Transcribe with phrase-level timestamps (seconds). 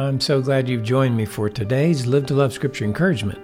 [0.00, 3.40] I'm so glad you've joined me for today's Live to Love Scripture Encouragement.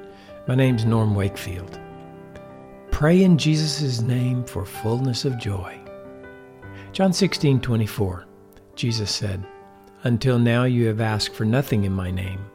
[0.46, 1.80] My name's Norm Wakefield.
[2.92, 5.76] Pray in Jesus' name for fullness of joy.
[6.92, 8.26] John 16, 24,
[8.76, 9.44] Jesus said,
[10.04, 12.46] Until now you have asked for nothing in my name.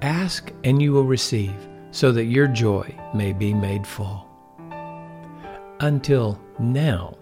[0.00, 1.56] Ask and you will receive,
[1.90, 4.28] so that your joy may be made full.
[5.80, 7.18] Until now.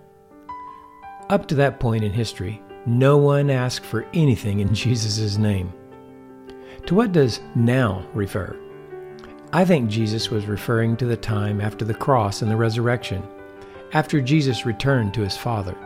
[1.31, 5.73] Up to that point in history, no one asked for anything in Jesus' name.
[6.87, 8.57] To what does now refer?
[9.53, 13.23] I think Jesus was referring to the time after the cross and the resurrection,
[13.93, 15.77] after Jesus returned to his Father.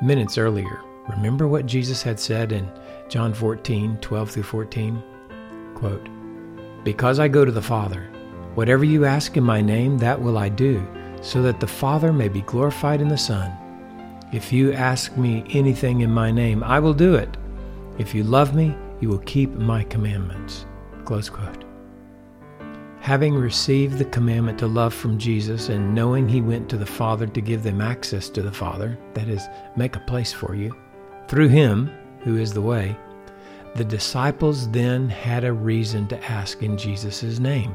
[0.00, 2.70] Minutes earlier, remember what Jesus had said in
[3.08, 5.02] John 14, 12 through 14?
[5.74, 6.08] Quote,
[6.84, 8.04] Because I go to the Father,
[8.54, 10.86] whatever you ask in my name, that will I do,
[11.20, 13.52] so that the Father may be glorified in the Son.
[14.32, 17.36] If you ask me anything in my name, I will do it.
[17.98, 20.64] If you love me, you will keep my commandments.
[21.04, 21.64] Close quote.
[23.00, 27.26] Having received the commandment to love from Jesus and knowing he went to the Father
[27.26, 29.42] to give them access to the Father, that is,
[29.76, 30.72] make a place for you,
[31.26, 31.90] through him,
[32.20, 32.96] who is the way,
[33.74, 37.74] the disciples then had a reason to ask in Jesus' name.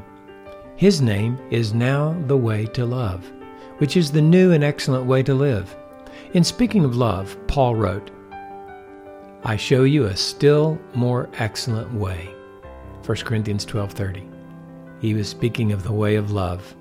[0.76, 3.30] His name is now the way to love,
[3.78, 5.76] which is the new and excellent way to live.
[6.32, 8.12] In speaking of love, Paul wrote,
[9.44, 12.28] I show you a still more excellent way.
[13.04, 14.28] 1 Corinthians 12:30.
[15.00, 16.74] He was speaking of the way of love.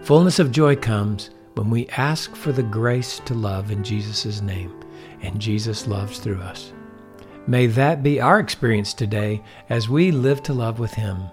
[0.00, 4.72] Fullness of joy comes when we ask for the grace to love in Jesus' name,
[5.20, 6.72] and Jesus loves through us.
[7.46, 11.30] May that be our experience today as we live to love with Him.